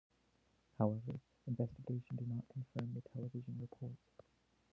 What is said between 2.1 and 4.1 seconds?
did not confirm the television reports.